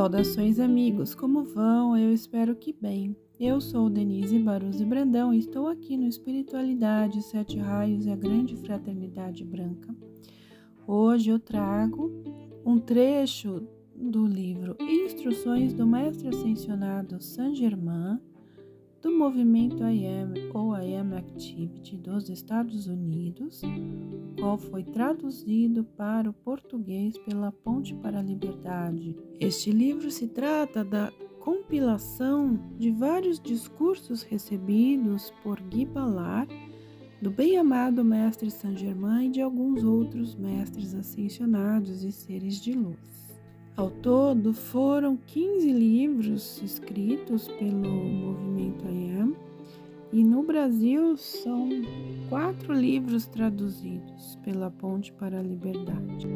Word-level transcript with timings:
Saudações, 0.00 0.58
amigos! 0.58 1.14
Como 1.14 1.44
vão? 1.44 1.94
Eu 1.94 2.10
espero 2.10 2.56
que 2.56 2.72
bem. 2.72 3.14
Eu 3.38 3.60
sou 3.60 3.90
Denise 3.90 4.38
Baruzzi 4.38 4.82
Brandão 4.82 5.34
e 5.34 5.38
estou 5.38 5.68
aqui 5.68 5.94
no 5.94 6.06
Espiritualidade, 6.06 7.22
Sete 7.22 7.58
Raios 7.58 8.06
e 8.06 8.10
a 8.10 8.16
Grande 8.16 8.56
Fraternidade 8.56 9.44
Branca. 9.44 9.94
Hoje 10.86 11.28
eu 11.28 11.38
trago 11.38 12.10
um 12.64 12.78
trecho 12.78 13.68
do 13.94 14.26
livro 14.26 14.74
Instruções 14.80 15.74
do 15.74 15.86
Mestre 15.86 16.28
Ascensionado 16.28 17.20
Saint 17.20 17.54
Germain 17.54 18.18
do 19.02 19.10
movimento 19.10 19.82
I 19.82 20.06
Am 20.06 20.34
ou 20.52 20.76
I 20.76 20.96
Am 20.96 21.14
Activity 21.14 21.96
dos 21.96 22.28
Estados 22.28 22.86
Unidos, 22.86 23.62
qual 24.38 24.58
foi 24.58 24.84
traduzido 24.84 25.84
para 25.84 26.28
o 26.28 26.32
português 26.34 27.16
pela 27.18 27.50
Ponte 27.50 27.94
para 27.94 28.18
a 28.18 28.22
Liberdade. 28.22 29.16
Este 29.38 29.70
livro 29.70 30.10
se 30.10 30.28
trata 30.28 30.84
da 30.84 31.10
compilação 31.40 32.60
de 32.78 32.90
vários 32.90 33.40
discursos 33.40 34.22
recebidos 34.22 35.32
por 35.42 35.58
Guy 35.60 35.86
Ballard, 35.86 36.54
do 37.22 37.30
bem-amado 37.30 38.04
Mestre 38.04 38.50
Saint 38.50 38.78
Germain 38.78 39.28
e 39.28 39.30
de 39.30 39.40
alguns 39.40 39.82
outros 39.82 40.34
mestres 40.34 40.94
ascensionados 40.94 42.04
e 42.04 42.12
seres 42.12 42.60
de 42.60 42.72
luz. 42.72 43.29
Ao 43.80 43.90
todo, 43.90 44.52
foram 44.52 45.16
15 45.16 45.72
livros 45.72 46.60
escritos 46.62 47.48
pelo 47.48 47.88
movimento 47.88 48.84
IAM 48.84 49.34
e 50.12 50.22
no 50.22 50.42
Brasil 50.42 51.16
são 51.16 51.66
quatro 52.28 52.74
livros 52.74 53.24
traduzidos 53.24 54.38
pela 54.44 54.70
Ponte 54.70 55.10
para 55.14 55.38
a 55.38 55.42
Liberdade. 55.42 56.26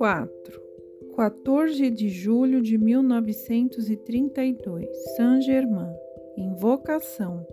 4 0.00 0.32
14 1.14 1.90
de 1.90 2.08
julho 2.08 2.62
de 2.62 2.78
1932 2.78 4.88
Saint-Germain 5.14 5.94
Invocação. 6.38 7.46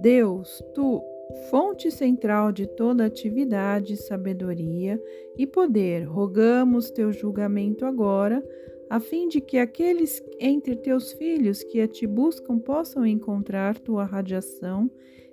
Deus, 0.00 0.60
tu, 0.74 1.00
fonte 1.48 1.88
central 1.92 2.50
de 2.50 2.66
toda 2.66 3.04
atividade, 3.04 3.96
sabedoria 3.96 5.00
e 5.36 5.46
poder, 5.46 6.02
rogamos 6.02 6.90
teu 6.90 7.12
julgamento 7.12 7.86
agora, 7.86 8.44
a 8.90 8.98
fim 8.98 9.28
de 9.28 9.40
que 9.40 9.56
aqueles 9.56 10.20
entre 10.40 10.74
teus 10.74 11.12
filhos 11.12 11.62
que 11.62 11.80
a 11.80 11.86
te 11.86 12.08
buscam 12.08 12.58
possam 12.58 13.06
encontrar 13.06 13.78
tua 13.78 14.02
radiação, 14.02 14.90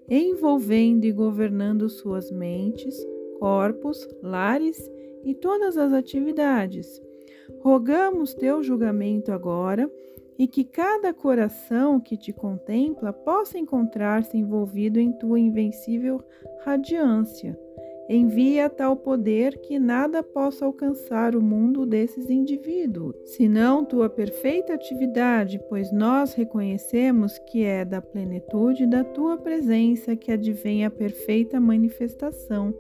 envolvendo 0.08 1.06
e 1.06 1.12
governando 1.12 1.90
suas 1.90 2.30
mentes, 2.30 2.96
corpos, 3.40 4.08
lares 4.22 4.78
e 4.78 5.15
todas 5.34 5.78
as 5.78 5.94
atividades. 5.94 7.02
Rogamos 7.62 8.34
teu 8.34 8.62
julgamento 8.62 9.32
agora 9.32 9.90
e 10.38 10.48
que 10.48 10.64
cada 10.64 11.14
coração 11.14 12.00
que 12.00 12.18
te 12.18 12.34
contempla 12.34 13.14
possa 13.14 13.58
encontrar-se 13.58 14.38
envolvido 14.38 15.00
em 15.00 15.12
tua 15.12 15.40
invencível 15.40 16.22
radiância. 16.64 17.58
Envia 18.08 18.70
tal 18.70 18.96
poder 18.96 19.58
que 19.62 19.80
nada 19.80 20.22
possa 20.22 20.64
alcançar 20.64 21.36
o 21.36 21.42
mundo 21.42 21.88
desses 21.88 22.30
indivíduos, 22.30 23.16
senão 23.26 23.84
tua 23.84 24.08
perfeita 24.08 24.76
atividade, 24.76 25.60
pois 25.68 25.92
nós 25.92 26.36
reconhecemos 26.36 27.40
que 27.50 27.64
é 27.64 27.84
da 27.84 28.04
plenitude 28.04 28.86
da 28.86 29.04
tua 29.04 29.38
presença 29.38 30.16
que 30.16 30.32
advém 30.32 30.86
a 30.86 30.92
perfeita 30.92 31.60
manifestação 31.60 32.76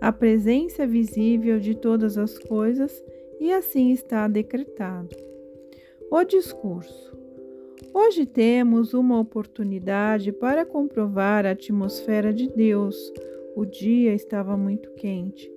a 0.00 0.10
presença 0.10 0.86
visível 0.86 1.60
de 1.60 1.74
todas 1.74 2.16
as 2.16 2.38
coisas, 2.38 3.04
e 3.38 3.52
assim 3.52 3.90
está 3.92 4.26
decretado. 4.26 5.14
O 6.10 6.24
discurso. 6.24 7.18
Hoje 7.92 8.24
temos 8.24 8.94
uma 8.94 9.18
oportunidade 9.18 10.32
para 10.32 10.64
comprovar 10.64 11.44
a 11.44 11.50
atmosfera 11.50 12.32
de 12.32 12.48
Deus. 12.48 12.96
O 13.56 13.64
dia 13.64 14.14
estava 14.14 14.56
muito 14.56 14.90
quente. 14.92 15.50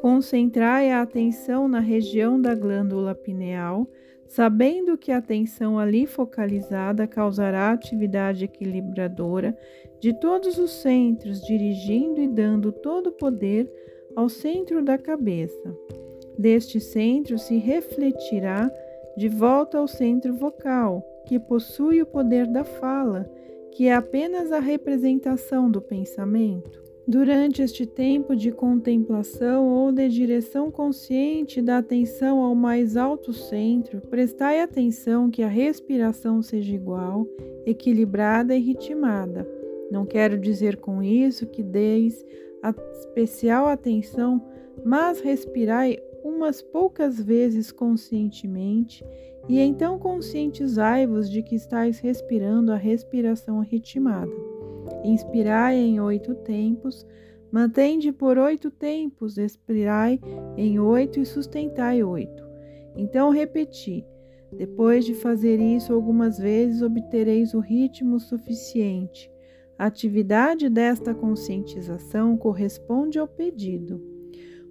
Concentrai 0.00 0.90
a 0.90 1.02
atenção 1.02 1.68
na 1.68 1.80
região 1.80 2.40
da 2.40 2.54
glândula 2.54 3.14
pineal, 3.14 3.88
sabendo 4.26 4.96
que 4.96 5.12
a 5.12 5.18
atenção 5.18 5.78
ali 5.78 6.06
focalizada 6.06 7.06
causará 7.06 7.70
atividade 7.70 8.44
equilibradora 8.44 9.56
de 10.02 10.12
todos 10.12 10.58
os 10.58 10.72
centros, 10.72 11.40
dirigindo 11.40 12.20
e 12.20 12.26
dando 12.26 12.72
todo 12.72 13.06
o 13.06 13.12
poder 13.12 13.70
ao 14.16 14.28
centro 14.28 14.82
da 14.82 14.98
cabeça. 14.98 15.72
Deste 16.36 16.80
centro 16.80 17.38
se 17.38 17.56
refletirá 17.56 18.68
de 19.16 19.28
volta 19.28 19.78
ao 19.78 19.86
centro 19.86 20.34
vocal, 20.34 21.06
que 21.24 21.38
possui 21.38 22.02
o 22.02 22.06
poder 22.06 22.48
da 22.48 22.64
fala, 22.64 23.30
que 23.70 23.86
é 23.86 23.94
apenas 23.94 24.50
a 24.50 24.58
representação 24.58 25.70
do 25.70 25.80
pensamento. 25.80 26.82
Durante 27.06 27.62
este 27.62 27.86
tempo 27.86 28.34
de 28.34 28.50
contemplação 28.50 29.68
ou 29.68 29.92
de 29.92 30.08
direção 30.08 30.68
consciente 30.68 31.62
da 31.62 31.78
atenção 31.78 32.40
ao 32.40 32.56
mais 32.56 32.96
alto 32.96 33.32
centro, 33.32 34.00
prestai 34.00 34.60
atenção 34.60 35.30
que 35.30 35.44
a 35.44 35.48
respiração 35.48 36.42
seja 36.42 36.74
igual, 36.74 37.24
equilibrada 37.64 38.56
e 38.56 38.60
ritmada 38.60 39.61
não 39.92 40.06
quero 40.06 40.38
dizer 40.38 40.78
com 40.78 41.02
isso 41.02 41.46
que 41.46 41.62
deis 41.62 42.24
especial 42.98 43.66
atenção, 43.66 44.42
mas 44.82 45.20
respirai 45.20 45.98
umas 46.24 46.62
poucas 46.62 47.20
vezes 47.20 47.70
conscientemente 47.70 49.04
e 49.50 49.60
então 49.60 49.98
conscientizai-vos 49.98 51.28
de 51.30 51.42
que 51.42 51.54
estáis 51.54 51.98
respirando 51.98 52.72
a 52.72 52.76
respiração 52.76 53.60
ritmada. 53.60 54.32
Inspirai 55.04 55.76
em 55.76 56.00
oito 56.00 56.34
tempos, 56.36 57.06
mantende 57.50 58.12
por 58.12 58.38
oito 58.38 58.70
tempos, 58.70 59.36
expirai 59.36 60.18
em 60.56 60.80
oito 60.80 61.20
e 61.20 61.26
sustentai 61.26 62.02
oito. 62.02 62.42
Então 62.96 63.28
repeti. 63.28 64.06
Depois 64.56 65.04
de 65.04 65.12
fazer 65.14 65.60
isso 65.60 65.92
algumas 65.92 66.38
vezes, 66.38 66.80
obtereis 66.80 67.52
o 67.52 67.60
ritmo 67.60 68.18
suficiente 68.18 69.31
a 69.82 69.86
atividade 69.86 70.68
desta 70.68 71.12
conscientização 71.12 72.36
corresponde 72.36 73.18
ao 73.18 73.26
pedido. 73.26 74.00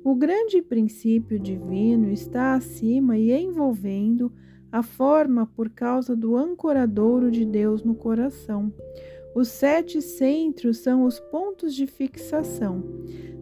O 0.05 0.16
grande 0.16 0.61
princípio 0.61 1.38
divino 1.38 2.09
está 2.09 2.53
acima 2.53 3.17
e 3.17 3.29
envolvendo 3.29 4.31
a 4.72 4.81
forma 4.81 5.45
por 5.45 5.69
causa 5.69 6.16
do 6.16 6.38
ancoradouro 6.38 7.29
de 7.29 7.44
Deus 7.44 7.83
no 7.83 7.94
coração. 7.94 8.73
Os 9.35 9.49
sete 9.49 10.01
centros 10.01 10.77
são 10.77 11.03
os 11.03 11.19
pontos 11.19 11.75
de 11.75 11.85
fixação 11.85 12.81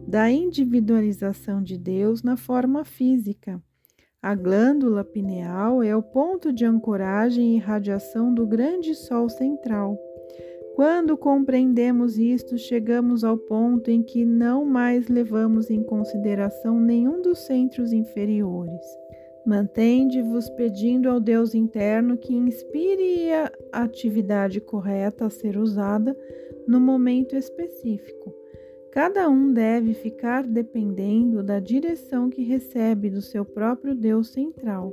da 0.08 0.28
individualização 0.28 1.62
de 1.62 1.78
Deus 1.78 2.20
na 2.20 2.36
forma 2.36 2.84
física. 2.84 3.62
A 4.20 4.34
glândula 4.34 5.04
pineal 5.04 5.84
é 5.84 5.94
o 5.94 6.02
ponto 6.02 6.52
de 6.52 6.64
ancoragem 6.64 7.54
e 7.54 7.60
radiação 7.60 8.34
do 8.34 8.44
grande 8.44 8.92
Sol 8.92 9.28
central. 9.28 10.09
Quando 10.74 11.16
compreendemos 11.16 12.18
isto, 12.18 12.56
chegamos 12.56 13.24
ao 13.24 13.36
ponto 13.36 13.90
em 13.90 14.02
que 14.02 14.24
não 14.24 14.64
mais 14.64 15.08
levamos 15.08 15.68
em 15.70 15.82
consideração 15.82 16.80
nenhum 16.80 17.20
dos 17.20 17.40
centros 17.40 17.92
inferiores. 17.92 18.80
Mantende-vos 19.44 20.48
pedindo 20.50 21.08
ao 21.08 21.18
Deus 21.18 21.54
interno 21.54 22.16
que 22.16 22.34
inspire 22.34 23.32
a 23.32 23.82
atividade 23.82 24.60
correta 24.60 25.26
a 25.26 25.30
ser 25.30 25.56
usada 25.56 26.16
no 26.68 26.80
momento 26.80 27.34
específico. 27.36 28.34
Cada 28.92 29.28
um 29.28 29.52
deve 29.52 29.94
ficar 29.94 30.46
dependendo 30.46 31.42
da 31.42 31.58
direção 31.58 32.28
que 32.28 32.42
recebe 32.42 33.08
do 33.08 33.22
seu 33.22 33.44
próprio 33.44 33.94
Deus 33.94 34.28
central. 34.28 34.92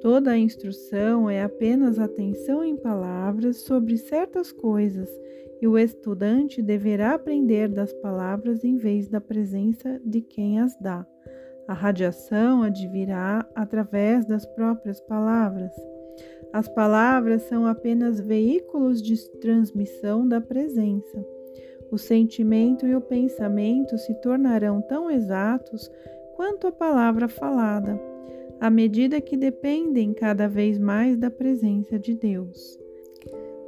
Toda 0.00 0.30
a 0.30 0.38
instrução 0.38 1.28
é 1.28 1.42
apenas 1.42 1.98
atenção 1.98 2.64
em 2.64 2.74
palavras 2.74 3.58
sobre 3.58 3.98
certas 3.98 4.50
coisas, 4.50 5.10
e 5.60 5.68
o 5.68 5.76
estudante 5.76 6.62
deverá 6.62 7.14
aprender 7.14 7.68
das 7.68 7.92
palavras 7.92 8.64
em 8.64 8.76
vez 8.76 9.08
da 9.08 9.20
presença 9.20 10.00
de 10.02 10.22
quem 10.22 10.58
as 10.58 10.74
dá. 10.80 11.06
A 11.68 11.74
radiação 11.74 12.62
advirá 12.62 13.46
através 13.54 14.24
das 14.24 14.46
próprias 14.46 15.00
palavras. 15.02 15.72
As 16.50 16.66
palavras 16.66 17.42
são 17.42 17.66
apenas 17.66 18.18
veículos 18.20 19.02
de 19.02 19.16
transmissão 19.38 20.26
da 20.26 20.40
presença. 20.40 21.24
O 21.92 21.98
sentimento 21.98 22.86
e 22.86 22.94
o 22.94 23.00
pensamento 23.00 23.98
se 23.98 24.14
tornarão 24.14 24.80
tão 24.80 25.10
exatos 25.10 25.90
quanto 26.36 26.66
a 26.66 26.72
palavra 26.72 27.28
falada, 27.28 28.00
à 28.60 28.68
medida 28.68 29.20
que 29.20 29.36
dependem 29.36 30.12
cada 30.12 30.46
vez 30.46 30.78
mais 30.78 31.16
da 31.16 31.30
presença 31.30 31.98
de 31.98 32.14
Deus. 32.14 32.78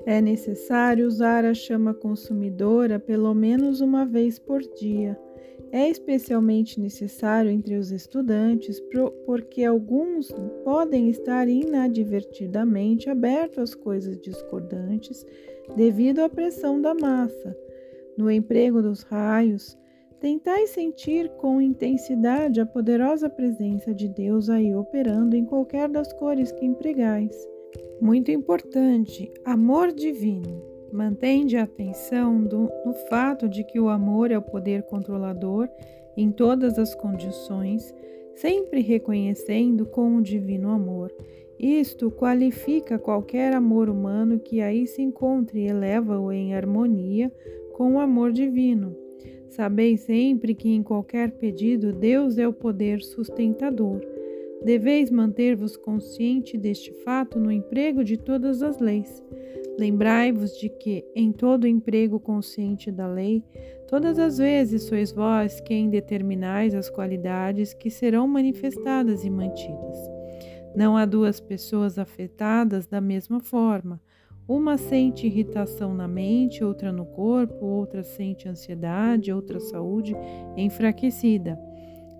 É 0.04 0.20
necessário 0.20 1.06
usar 1.06 1.44
a 1.44 1.54
chama 1.54 1.94
consumidora 1.94 2.98
pelo 2.98 3.32
menos 3.34 3.80
uma 3.80 4.04
vez 4.04 4.38
por 4.38 4.60
dia. 4.60 5.18
É 5.70 5.88
especialmente 5.88 6.78
necessário 6.78 7.50
entre 7.50 7.76
os 7.76 7.90
estudantes, 7.90 8.82
porque 9.24 9.64
alguns 9.64 10.30
podem 10.64 11.08
estar 11.08 11.48
inadvertidamente 11.48 13.08
abertos 13.08 13.58
às 13.58 13.74
coisas 13.74 14.20
discordantes 14.20 15.24
devido 15.76 16.18
à 16.18 16.28
pressão 16.28 16.80
da 16.80 16.92
massa. 16.94 17.56
No 18.18 18.30
emprego 18.30 18.82
dos 18.82 19.02
raios, 19.02 19.78
tentai 20.22 20.68
sentir 20.68 21.28
com 21.30 21.60
intensidade 21.60 22.60
a 22.60 22.64
poderosa 22.64 23.28
presença 23.28 23.92
de 23.92 24.06
Deus 24.06 24.48
aí 24.48 24.72
operando 24.72 25.34
em 25.34 25.44
qualquer 25.44 25.88
das 25.88 26.12
cores 26.12 26.52
que 26.52 26.64
empregais. 26.64 27.36
Muito 28.00 28.30
importante, 28.30 29.32
amor 29.44 29.90
divino. 29.90 30.62
Mantende 30.92 31.56
a 31.56 31.64
atenção 31.64 32.40
do, 32.40 32.70
no 32.86 32.92
fato 33.10 33.48
de 33.48 33.64
que 33.64 33.80
o 33.80 33.88
amor 33.88 34.30
é 34.30 34.38
o 34.38 34.42
poder 34.42 34.84
controlador 34.84 35.68
em 36.16 36.30
todas 36.30 36.78
as 36.78 36.94
condições, 36.94 37.92
sempre 38.36 38.80
reconhecendo 38.80 39.84
com 39.86 40.14
o 40.14 40.22
divino 40.22 40.70
amor. 40.70 41.12
Isto 41.58 42.12
qualifica 42.12 42.96
qualquer 42.96 43.52
amor 43.54 43.88
humano 43.88 44.38
que 44.38 44.60
aí 44.60 44.86
se 44.86 45.02
encontre 45.02 45.62
e 45.62 45.66
eleva-o 45.66 46.30
em 46.30 46.54
harmonia 46.54 47.32
com 47.72 47.94
o 47.94 47.98
amor 47.98 48.30
divino. 48.30 49.01
Sabeis 49.52 50.00
sempre 50.00 50.54
que 50.54 50.70
em 50.70 50.82
qualquer 50.82 51.32
pedido 51.32 51.92
Deus 51.92 52.38
é 52.38 52.48
o 52.48 52.54
poder 52.54 53.02
sustentador. 53.02 54.00
Deveis 54.64 55.10
manter-vos 55.10 55.76
consciente 55.76 56.56
deste 56.56 56.90
fato 57.04 57.38
no 57.38 57.52
emprego 57.52 58.02
de 58.02 58.16
todas 58.16 58.62
as 58.62 58.78
leis. 58.78 59.22
Lembrai-vos 59.78 60.58
de 60.58 60.70
que, 60.70 61.04
em 61.14 61.30
todo 61.32 61.68
emprego 61.68 62.18
consciente 62.18 62.90
da 62.90 63.06
lei, 63.06 63.44
todas 63.88 64.18
as 64.18 64.38
vezes 64.38 64.84
sois 64.84 65.12
vós 65.12 65.60
quem 65.60 65.90
determinais 65.90 66.74
as 66.74 66.88
qualidades 66.88 67.74
que 67.74 67.90
serão 67.90 68.26
manifestadas 68.26 69.22
e 69.22 69.28
mantidas. 69.28 69.98
Não 70.74 70.96
há 70.96 71.04
duas 71.04 71.40
pessoas 71.40 71.98
afetadas 71.98 72.86
da 72.86 73.02
mesma 73.02 73.38
forma. 73.38 74.00
Uma 74.48 74.76
sente 74.76 75.26
irritação 75.26 75.94
na 75.94 76.08
mente, 76.08 76.64
outra 76.64 76.92
no 76.92 77.06
corpo, 77.06 77.64
outra 77.64 78.02
sente 78.02 78.48
ansiedade, 78.48 79.32
outra 79.32 79.60
saúde 79.60 80.14
enfraquecida. 80.56 81.58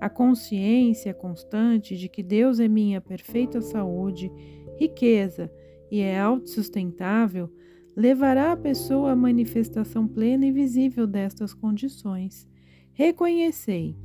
A 0.00 0.08
consciência 0.08 1.12
constante 1.12 1.96
de 1.96 2.08
que 2.08 2.22
Deus 2.22 2.60
é 2.60 2.68
minha 2.68 3.00
perfeita 3.00 3.60
saúde, 3.60 4.30
riqueza 4.76 5.50
e 5.90 6.00
é 6.00 6.18
autossustentável 6.18 7.50
levará 7.96 8.52
a 8.52 8.56
pessoa 8.56 9.12
à 9.12 9.16
manifestação 9.16 10.08
plena 10.08 10.46
e 10.46 10.52
visível 10.52 11.06
destas 11.06 11.52
condições. 11.52 12.48
Reconhecei: 12.92 13.96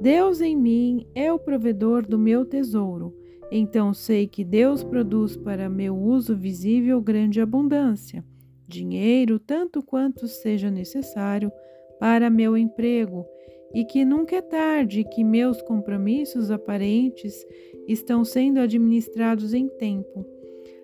Deus 0.00 0.40
em 0.40 0.56
mim 0.56 1.06
é 1.14 1.32
o 1.32 1.38
provedor 1.38 2.06
do 2.06 2.18
meu 2.18 2.44
tesouro. 2.44 3.14
Então 3.56 3.94
sei 3.94 4.26
que 4.26 4.42
Deus 4.42 4.82
produz 4.82 5.36
para 5.36 5.68
meu 5.68 5.96
uso 5.96 6.34
visível 6.34 7.00
grande 7.00 7.40
abundância, 7.40 8.24
dinheiro 8.66 9.38
tanto 9.38 9.80
quanto 9.80 10.26
seja 10.26 10.68
necessário 10.72 11.52
para 12.00 12.28
meu 12.28 12.56
emprego 12.56 13.24
e 13.72 13.84
que 13.84 14.04
nunca 14.04 14.34
é 14.34 14.42
tarde 14.42 15.04
que 15.04 15.22
meus 15.22 15.62
compromissos 15.62 16.50
aparentes 16.50 17.46
estão 17.86 18.24
sendo 18.24 18.58
administrados 18.58 19.54
em 19.54 19.68
tempo. 19.68 20.26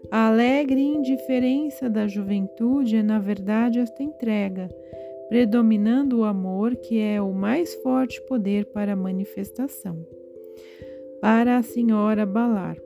A 0.08 0.28
alegre 0.28 0.80
indiferença 0.80 1.90
da 1.90 2.06
juventude 2.06 2.94
é, 2.94 3.02
na 3.02 3.18
verdade, 3.18 3.80
esta 3.80 4.00
entrega, 4.00 4.68
predominando 5.28 6.20
o 6.20 6.24
amor, 6.24 6.76
que 6.76 7.00
é 7.00 7.20
o 7.20 7.32
mais 7.34 7.74
forte 7.82 8.24
poder 8.28 8.66
para 8.66 8.92
a 8.92 8.96
manifestação. 8.96 10.19
Para 11.20 11.58
a 11.58 11.62
Senhora 11.62 12.24
Balar. 12.24 12.76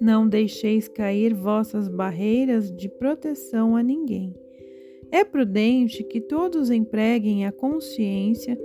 Não 0.00 0.28
deixeis 0.28 0.88
cair 0.88 1.34
vossas 1.34 1.88
barreiras 1.88 2.70
de 2.70 2.88
proteção 2.88 3.76
a 3.76 3.82
ninguém. 3.82 4.34
É 5.10 5.24
prudente 5.24 6.02
que 6.02 6.20
todos 6.20 6.70
empreguem 6.70 7.46
a 7.46 7.52
consciência 7.52 8.58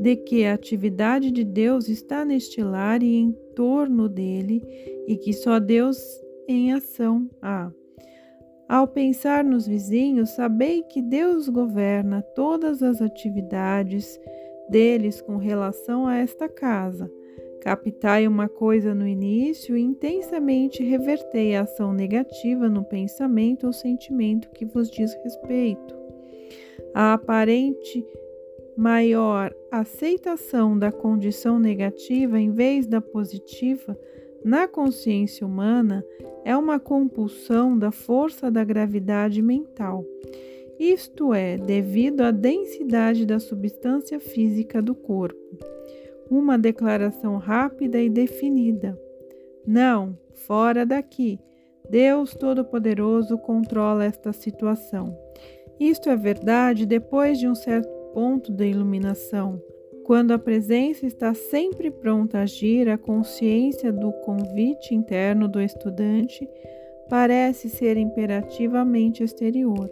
de 0.00 0.16
que 0.16 0.44
a 0.44 0.54
atividade 0.54 1.30
de 1.30 1.44
Deus 1.44 1.88
está 1.88 2.24
neste 2.24 2.62
lar 2.62 3.02
e 3.02 3.16
em 3.16 3.32
torno 3.54 4.08
dele 4.08 4.62
e 5.06 5.16
que 5.16 5.32
só 5.32 5.58
Deus 5.58 5.98
em 6.48 6.72
ação 6.72 7.30
há. 7.40 7.70
Ao 8.68 8.88
pensar 8.88 9.44
nos 9.44 9.68
vizinhos, 9.68 10.30
sabei 10.30 10.82
que 10.82 11.00
Deus 11.00 11.48
governa 11.48 12.22
todas 12.34 12.82
as 12.82 13.00
atividades 13.00 14.18
deles 14.68 15.20
com 15.20 15.36
relação 15.36 16.08
a 16.08 16.16
esta 16.16 16.48
casa. 16.48 17.08
Captai 17.60 18.28
uma 18.28 18.48
coisa 18.48 18.94
no 18.94 19.06
início 19.06 19.76
e 19.76 19.80
intensamente 19.80 20.82
revertei 20.82 21.54
a 21.56 21.62
ação 21.62 21.92
negativa 21.92 22.68
no 22.68 22.84
pensamento 22.84 23.66
ou 23.66 23.72
sentimento 23.72 24.50
que 24.50 24.64
vos 24.64 24.90
diz 24.90 25.12
respeito. 25.24 25.94
A 26.94 27.14
aparente 27.14 28.06
maior 28.76 29.54
aceitação 29.70 30.78
da 30.78 30.92
condição 30.92 31.58
negativa 31.58 32.38
em 32.38 32.50
vez 32.50 32.86
da 32.86 33.00
positiva 33.00 33.98
na 34.44 34.68
consciência 34.68 35.46
humana 35.46 36.04
é 36.44 36.56
uma 36.56 36.78
compulsão 36.78 37.76
da 37.76 37.90
força 37.90 38.50
da 38.50 38.62
gravidade 38.62 39.42
mental. 39.42 40.04
Isto 40.78 41.32
é, 41.32 41.56
devido 41.56 42.20
à 42.20 42.30
densidade 42.30 43.24
da 43.24 43.40
substância 43.40 44.20
física 44.20 44.82
do 44.82 44.94
corpo. 44.94 45.58
Uma 46.30 46.58
declaração 46.58 47.36
rápida 47.36 48.00
e 48.00 48.08
definida. 48.08 48.98
Não, 49.66 50.18
fora 50.46 50.84
daqui. 50.84 51.38
Deus 51.88 52.34
Todo-Poderoso 52.34 53.38
controla 53.38 54.04
esta 54.04 54.32
situação. 54.32 55.16
Isto 55.78 56.08
é 56.08 56.16
verdade 56.16 56.86
depois 56.86 57.38
de 57.38 57.48
um 57.48 57.54
certo 57.54 57.88
ponto 58.12 58.50
da 58.50 58.66
iluminação. 58.66 59.62
Quando 60.04 60.32
a 60.32 60.38
presença 60.38 61.04
está 61.04 61.34
sempre 61.34 61.90
pronta 61.90 62.38
a 62.38 62.42
agir, 62.42 62.88
a 62.88 62.96
consciência 62.96 63.92
do 63.92 64.12
convite 64.24 64.94
interno 64.94 65.48
do 65.48 65.60
estudante 65.60 66.48
parece 67.08 67.68
ser 67.68 67.96
imperativamente 67.96 69.22
exterior. 69.22 69.90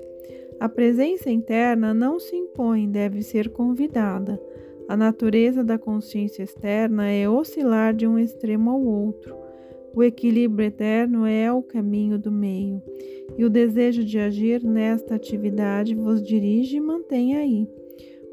A 0.61 0.69
presença 0.69 1.31
interna 1.31 1.93
não 1.93 2.19
se 2.19 2.35
impõe, 2.35 2.89
deve 2.89 3.23
ser 3.23 3.51
convidada. 3.51 4.41
A 4.87 4.97
natureza 4.97 5.65
da 5.65 5.79
consciência 5.79 6.43
externa 6.43 7.09
é 7.09 7.29
oscilar 7.29 7.95
de 7.95 8.07
um 8.07 8.19
extremo 8.19 8.71
ao 8.71 8.83
outro. 8.83 9.35
O 9.95 10.03
equilíbrio 10.03 10.67
eterno 10.67 11.25
é 11.25 11.51
o 11.53 11.63
caminho 11.63 12.19
do 12.19 12.31
meio, 12.31 12.83
e 13.39 13.45
o 13.45 13.51
desejo 13.51 14.05
de 14.05 14.19
agir 14.19 14.63
nesta 14.63 15.15
atividade 15.15 15.95
vos 15.95 16.23
dirige 16.23 16.77
e 16.77 16.81
mantém 16.81 17.37
aí. 17.37 17.69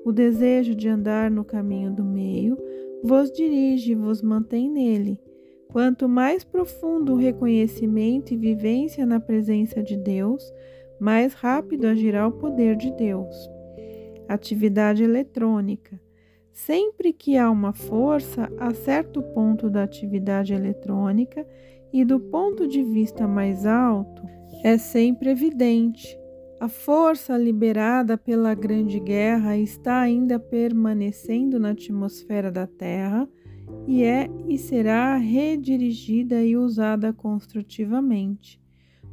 O 0.03 0.11
desejo 0.11 0.75
de 0.75 0.89
andar 0.89 1.29
no 1.29 1.45
caminho 1.45 1.91
do 1.91 2.03
meio 2.03 2.57
vos 3.03 3.31
dirige 3.31 3.93
e 3.93 3.95
vos 3.95 4.21
mantém 4.21 4.69
nele. 4.69 5.19
Quanto 5.71 6.09
mais 6.09 6.43
profundo 6.43 7.13
o 7.13 7.17
reconhecimento 7.17 8.33
e 8.33 8.37
vivência 8.37 9.05
na 9.05 9.19
presença 9.19 9.81
de 9.81 9.95
Deus, 9.95 10.43
mais 10.99 11.33
rápido 11.33 11.85
agirá 11.85 12.27
o 12.27 12.31
poder 12.33 12.75
de 12.75 12.91
Deus. 12.91 13.35
Atividade 14.27 15.03
eletrônica. 15.03 15.99
Sempre 16.51 17.13
que 17.13 17.37
há 17.37 17.49
uma 17.49 17.73
força, 17.73 18.51
a 18.57 18.73
certo 18.73 19.21
ponto 19.21 19.69
da 19.69 19.83
atividade 19.83 20.53
eletrônica 20.53 21.45
e 21.93 22.03
do 22.05 22.19
ponto 22.19 22.67
de 22.67 22.83
vista 22.83 23.27
mais 23.27 23.65
alto, 23.65 24.21
é 24.63 24.77
sempre 24.77 25.29
evidente 25.29 26.19
a 26.61 26.67
força 26.67 27.35
liberada 27.35 28.15
pela 28.15 28.53
Grande 28.53 28.99
Guerra 28.99 29.57
está 29.57 29.99
ainda 29.99 30.39
permanecendo 30.39 31.59
na 31.59 31.71
atmosfera 31.71 32.51
da 32.51 32.67
Terra 32.67 33.27
e 33.87 34.03
é 34.03 34.29
e 34.47 34.59
será 34.59 35.17
redirigida 35.17 36.43
e 36.43 36.55
usada 36.55 37.11
construtivamente. 37.11 38.60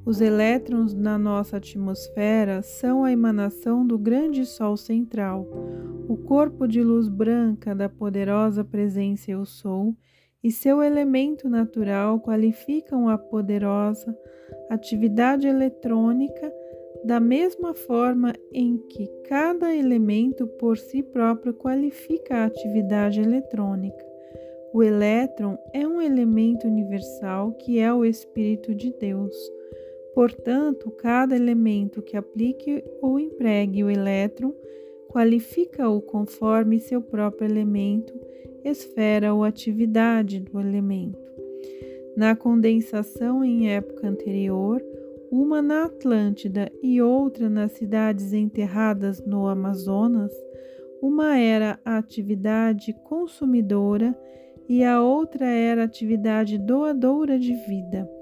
Os 0.08 0.22
elétrons 0.22 0.94
na 0.94 1.18
nossa 1.18 1.58
atmosfera 1.58 2.62
são 2.62 3.04
a 3.04 3.12
emanação 3.12 3.86
do 3.86 3.98
grande 3.98 4.46
Sol 4.46 4.74
central, 4.74 5.46
o 6.08 6.16
corpo 6.16 6.66
de 6.66 6.82
luz 6.82 7.08
branca 7.08 7.74
da 7.74 7.90
poderosa 7.90 8.64
presença 8.64 9.30
Eu 9.30 9.44
Sou, 9.44 9.94
e 10.42 10.50
seu 10.50 10.82
elemento 10.82 11.46
natural 11.46 12.18
qualificam 12.20 13.06
a 13.06 13.18
poderosa 13.18 14.16
atividade 14.70 15.46
eletrônica 15.46 16.50
da 17.04 17.20
mesma 17.20 17.74
forma 17.74 18.32
em 18.50 18.78
que 18.88 19.06
cada 19.28 19.76
elemento 19.76 20.46
por 20.58 20.78
si 20.78 21.02
próprio 21.02 21.52
qualifica 21.52 22.36
a 22.36 22.44
atividade 22.46 23.20
eletrônica. 23.20 24.06
O 24.72 24.82
elétron 24.82 25.58
é 25.74 25.86
um 25.86 26.00
elemento 26.00 26.66
universal 26.66 27.52
que 27.52 27.78
é 27.78 27.92
o 27.92 28.06
Espírito 28.06 28.74
de 28.74 28.90
Deus. 28.98 29.57
Portanto, 30.18 30.90
cada 30.90 31.36
elemento 31.36 32.02
que 32.02 32.16
aplique 32.16 32.82
ou 33.00 33.20
empregue 33.20 33.84
o 33.84 33.88
elétron 33.88 34.52
qualifica-o 35.08 36.02
conforme 36.02 36.80
seu 36.80 37.00
próprio 37.00 37.48
elemento, 37.48 38.12
esfera 38.64 39.32
ou 39.32 39.44
atividade 39.44 40.40
do 40.40 40.58
elemento. 40.58 41.16
Na 42.16 42.34
condensação 42.34 43.44
em 43.44 43.70
época 43.70 44.08
anterior, 44.08 44.84
uma 45.30 45.62
na 45.62 45.84
Atlântida 45.84 46.68
e 46.82 47.00
outra 47.00 47.48
nas 47.48 47.70
cidades 47.70 48.32
enterradas 48.32 49.24
no 49.24 49.46
Amazonas, 49.46 50.32
uma 51.00 51.38
era 51.38 51.78
a 51.84 51.96
atividade 51.96 52.92
consumidora 53.04 54.18
e 54.68 54.82
a 54.82 55.00
outra 55.00 55.46
era 55.46 55.82
a 55.82 55.84
atividade 55.84 56.58
doadora 56.58 57.38
de 57.38 57.54
vida. 57.68 58.17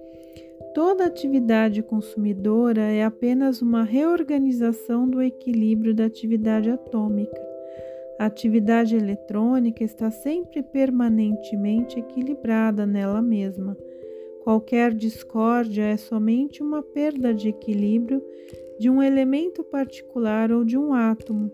Toda 0.76 1.06
atividade 1.06 1.82
consumidora 1.82 2.82
é 2.82 3.02
apenas 3.02 3.62
uma 3.62 3.82
reorganização 3.82 5.08
do 5.08 5.22
equilíbrio 5.22 5.94
da 5.94 6.04
atividade 6.04 6.68
atômica. 6.68 7.40
A 8.18 8.26
atividade 8.26 8.94
eletrônica 8.94 9.82
está 9.82 10.10
sempre 10.10 10.62
permanentemente 10.62 11.98
equilibrada 11.98 12.84
nela 12.84 13.22
mesma. 13.22 13.74
Qualquer 14.44 14.92
discórdia 14.92 15.82
é 15.82 15.96
somente 15.96 16.62
uma 16.62 16.82
perda 16.82 17.32
de 17.32 17.48
equilíbrio 17.48 18.22
de 18.78 18.90
um 18.90 19.02
elemento 19.02 19.64
particular 19.64 20.52
ou 20.52 20.62
de 20.62 20.76
um 20.76 20.92
átomo. 20.92 21.50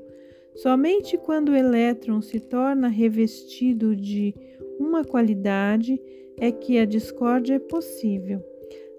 Somente 0.56 1.16
quando 1.16 1.50
o 1.50 1.56
elétron 1.56 2.20
se 2.20 2.40
torna 2.40 2.88
revestido 2.88 3.94
de 3.94 4.34
uma 4.80 5.04
qualidade 5.04 6.02
é 6.40 6.50
que 6.50 6.76
a 6.76 6.84
discórdia 6.84 7.54
é 7.54 7.60
possível. 7.60 8.51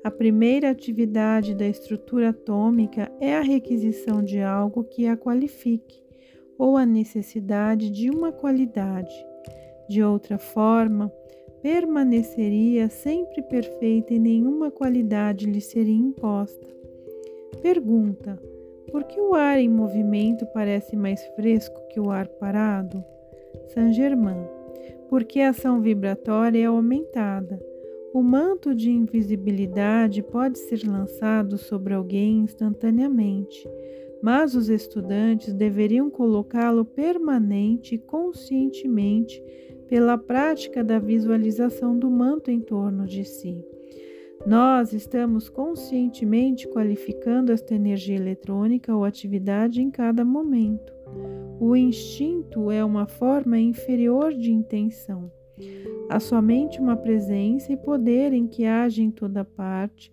A 0.04 0.12
primeira 0.12 0.70
atividade 0.70 1.56
da 1.56 1.66
estrutura 1.66 2.32
atômica 2.32 3.10
é 3.22 3.38
a 3.38 3.42
requisição 3.42 4.22
de 4.22 4.42
algo 4.42 4.84
que 4.84 5.08
a 5.08 5.16
qualifique, 5.16 6.04
ou 6.58 6.76
a 6.76 6.86
necessidade 6.86 7.90
de 7.90 8.10
uma 8.10 8.30
qualidade. 8.30 9.16
De 9.88 10.04
outra 10.04 10.38
forma, 10.38 11.10
permaneceria 11.62 12.90
sempre 12.90 13.42
perfeita 13.44 14.14
e 14.14 14.20
nenhuma 14.20 14.70
qualidade 14.70 15.46
lhe 15.46 15.62
seria 15.62 15.96
imposta. 15.96 16.68
Pergunta: 17.62 18.38
por 18.92 19.06
que 19.06 19.22
o 19.22 19.34
ar 19.34 19.58
em 19.58 19.70
movimento 19.70 20.46
parece 20.48 20.98
mais 20.98 21.26
fresco 21.28 21.80
que 21.88 22.00
o 22.02 22.12
ar 22.12 22.28
parado? 22.28 23.02
Saint 23.70 23.94
Germain. 23.94 24.46
Porque 25.10 25.40
a 25.40 25.52
ação 25.52 25.80
vibratória 25.80 26.60
é 26.60 26.66
aumentada 26.66 27.73
o 28.14 28.22
manto 28.22 28.76
de 28.76 28.92
invisibilidade 28.92 30.22
pode 30.22 30.60
ser 30.60 30.86
lançado 30.86 31.58
sobre 31.58 31.96
alguém 31.96 32.42
instantaneamente, 32.42 33.68
mas 34.22 34.54
os 34.54 34.70
estudantes 34.70 35.52
deveriam 35.52 36.12
colocá-lo 36.12 36.86
permanente 36.86 37.96
e 37.96 37.98
conscientemente 37.98 39.44
pela 39.90 40.16
prática 40.16 40.84
da 40.84 41.00
visualização 41.00 41.98
do 41.98 42.10
manto 42.10 42.52
em 42.52 42.60
torno 42.60 43.08
de 43.08 43.26
si. 43.26 43.66
Nós 44.46 44.94
estamos 44.94 45.50
conscientemente 45.50 46.68
qualificando 46.68 47.52
esta 47.52 47.74
energia 47.74 48.16
eletrônica 48.16 48.96
ou 48.96 49.04
atividade 49.04 49.82
em 49.82 49.90
cada 49.90 50.24
momento. 50.24 50.94
O 51.60 51.76
instinto 51.76 52.70
é 52.70 52.86
uma 52.86 53.08
forma 53.08 53.58
inferior 53.58 54.34
de 54.34 54.52
intenção. 54.52 55.32
Há 56.10 56.20
somente 56.20 56.80
uma 56.80 56.96
presença 56.96 57.72
e 57.72 57.78
poder 57.78 58.34
em 58.34 58.48
que 58.48 58.66
age 58.66 59.02
em 59.02 59.12
toda 59.12 59.44
parte. 59.44 60.12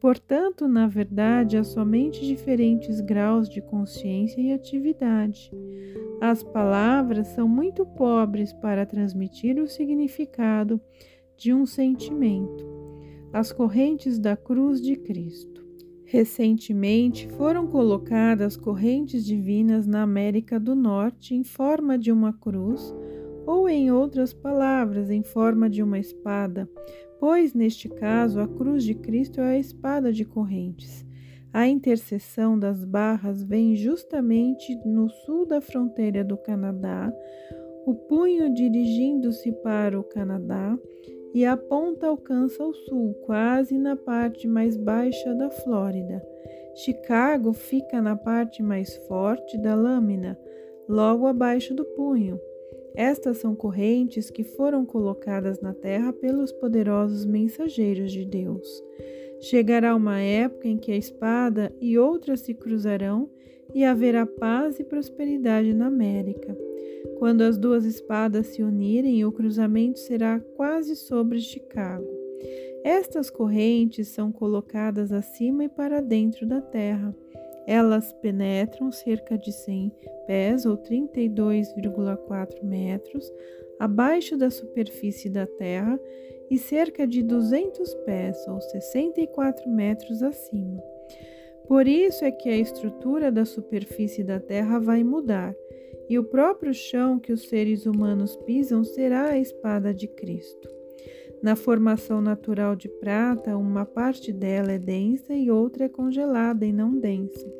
Portanto, 0.00 0.66
na 0.66 0.86
verdade, 0.86 1.56
há 1.56 1.64
somente 1.64 2.26
diferentes 2.26 3.00
graus 3.00 3.48
de 3.48 3.60
consciência 3.60 4.40
e 4.40 4.52
atividade. 4.52 5.52
As 6.20 6.42
palavras 6.42 7.28
são 7.28 7.46
muito 7.46 7.84
pobres 7.84 8.52
para 8.52 8.86
transmitir 8.86 9.58
o 9.58 9.68
significado 9.68 10.80
de 11.36 11.52
um 11.52 11.66
sentimento. 11.66 12.66
As 13.32 13.52
correntes 13.52 14.18
da 14.18 14.36
cruz 14.36 14.80
de 14.80 14.96
Cristo. 14.96 15.60
Recentemente 16.04 17.28
foram 17.28 17.68
colocadas 17.68 18.56
correntes 18.56 19.24
divinas 19.24 19.86
na 19.86 20.02
América 20.02 20.58
do 20.58 20.74
Norte 20.74 21.34
em 21.34 21.44
forma 21.44 21.96
de 21.96 22.10
uma 22.10 22.32
cruz 22.32 22.92
ou 23.50 23.68
em 23.68 23.90
outras 23.90 24.32
palavras, 24.32 25.10
em 25.10 25.24
forma 25.24 25.68
de 25.68 25.82
uma 25.82 25.98
espada, 25.98 26.70
pois 27.18 27.52
neste 27.52 27.88
caso 27.88 28.38
a 28.38 28.46
cruz 28.46 28.84
de 28.84 28.94
Cristo 28.94 29.40
é 29.40 29.54
a 29.54 29.58
espada 29.58 30.12
de 30.12 30.24
correntes. 30.24 31.04
A 31.52 31.66
interseção 31.66 32.56
das 32.56 32.84
barras 32.84 33.42
vem 33.42 33.74
justamente 33.74 34.78
no 34.86 35.10
sul 35.10 35.44
da 35.46 35.60
fronteira 35.60 36.22
do 36.22 36.36
Canadá, 36.36 37.12
o 37.84 37.92
punho 37.92 38.54
dirigindo-se 38.54 39.50
para 39.64 39.98
o 39.98 40.04
Canadá 40.04 40.78
e 41.34 41.44
a 41.44 41.56
ponta 41.56 42.06
alcança 42.06 42.64
o 42.64 42.72
sul, 42.72 43.14
quase 43.26 43.76
na 43.76 43.96
parte 43.96 44.46
mais 44.46 44.76
baixa 44.76 45.34
da 45.34 45.50
Flórida. 45.50 46.22
Chicago 46.76 47.52
fica 47.52 48.00
na 48.00 48.14
parte 48.14 48.62
mais 48.62 48.96
forte 49.08 49.58
da 49.58 49.74
lâmina, 49.74 50.38
logo 50.88 51.26
abaixo 51.26 51.74
do 51.74 51.84
punho. 51.84 52.38
Estas 52.94 53.38
são 53.38 53.54
correntes 53.54 54.30
que 54.30 54.42
foram 54.42 54.84
colocadas 54.84 55.60
na 55.60 55.72
terra 55.72 56.12
pelos 56.12 56.52
poderosos 56.52 57.24
mensageiros 57.24 58.12
de 58.12 58.24
Deus. 58.24 58.82
Chegará 59.40 59.94
uma 59.94 60.20
época 60.20 60.68
em 60.68 60.76
que 60.76 60.92
a 60.92 60.96
espada 60.96 61.72
e 61.80 61.98
outras 61.98 62.40
se 62.40 62.52
cruzarão 62.52 63.30
e 63.74 63.84
haverá 63.84 64.26
paz 64.26 64.78
e 64.80 64.84
prosperidade 64.84 65.72
na 65.72 65.86
América. 65.86 66.56
Quando 67.18 67.42
as 67.42 67.56
duas 67.56 67.84
espadas 67.84 68.48
se 68.48 68.62
unirem, 68.62 69.24
o 69.24 69.32
cruzamento 69.32 69.98
será 69.98 70.40
quase 70.56 70.96
sobre 70.96 71.40
Chicago. 71.40 72.08
Estas 72.82 73.30
correntes 73.30 74.08
são 74.08 74.32
colocadas 74.32 75.12
acima 75.12 75.64
e 75.64 75.68
para 75.68 76.00
dentro 76.00 76.46
da 76.46 76.60
terra 76.60 77.14
elas 77.66 78.12
penetram 78.14 78.90
cerca 78.90 79.36
de 79.36 79.52
100 79.52 79.92
pés 80.26 80.66
ou 80.66 80.76
32,4 80.76 82.62
metros 82.62 83.30
abaixo 83.78 84.36
da 84.36 84.50
superfície 84.50 85.30
da 85.30 85.46
Terra 85.46 85.98
e 86.50 86.58
cerca 86.58 87.06
de 87.06 87.22
200 87.22 87.94
pés 88.06 88.36
ou 88.48 88.60
64 88.60 89.70
metros 89.70 90.22
acima. 90.22 90.82
Por 91.66 91.86
isso 91.86 92.24
é 92.24 92.32
que 92.32 92.48
a 92.48 92.56
estrutura 92.56 93.30
da 93.30 93.44
superfície 93.44 94.24
da 94.24 94.40
Terra 94.40 94.80
vai 94.80 95.04
mudar, 95.04 95.54
e 96.08 96.18
o 96.18 96.24
próprio 96.24 96.74
chão 96.74 97.20
que 97.20 97.32
os 97.32 97.48
seres 97.48 97.86
humanos 97.86 98.36
pisam 98.38 98.82
será 98.82 99.30
a 99.30 99.38
espada 99.38 99.94
de 99.94 100.08
Cristo. 100.08 100.79
Na 101.42 101.56
formação 101.56 102.20
natural 102.20 102.76
de 102.76 102.86
prata, 102.86 103.56
uma 103.56 103.86
parte 103.86 104.30
dela 104.30 104.72
é 104.72 104.78
densa 104.78 105.32
e 105.32 105.50
outra 105.50 105.84
é 105.84 105.88
congelada 105.88 106.66
e 106.66 106.72
não 106.72 106.98
densa. 106.98 107.50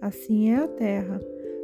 Assim 0.00 0.50
é 0.50 0.56
a 0.56 0.68
terra. 0.68 1.20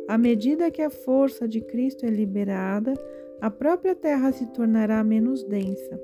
À 0.08 0.18
medida 0.18 0.70
que 0.72 0.82
a 0.82 0.90
força 0.90 1.46
de 1.46 1.60
Cristo 1.60 2.04
é 2.04 2.10
liberada, 2.10 2.94
a 3.40 3.48
própria 3.48 3.94
terra 3.94 4.32
se 4.32 4.46
tornará 4.46 5.04
menos 5.04 5.44
densa. 5.44 6.00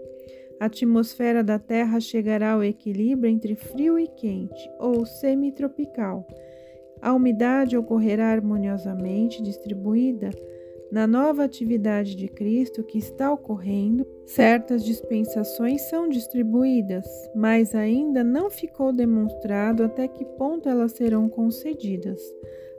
A 0.60 0.66
atmosfera 0.66 1.42
da 1.42 1.58
terra 1.58 1.98
chegará 2.00 2.52
ao 2.52 2.62
equilíbrio 2.62 3.30
entre 3.30 3.56
frio 3.56 3.98
e 3.98 4.06
quente, 4.06 4.70
ou 4.78 5.04
semitropical. 5.04 6.24
A 7.00 7.12
umidade 7.12 7.76
ocorrerá 7.76 8.30
harmoniosamente 8.30 9.42
distribuída 9.42 10.30
na 10.90 11.06
nova 11.06 11.44
atividade 11.44 12.14
de 12.14 12.28
Cristo 12.28 12.82
que 12.82 12.98
está 12.98 13.30
ocorrendo, 13.30 14.06
certas 14.24 14.82
dispensações 14.84 15.82
são 15.90 16.08
distribuídas, 16.08 17.06
mas 17.34 17.74
ainda 17.74 18.24
não 18.24 18.48
ficou 18.48 18.92
demonstrado 18.92 19.82
até 19.82 20.08
que 20.08 20.24
ponto 20.24 20.68
elas 20.68 20.92
serão 20.92 21.28
concedidas. 21.28 22.20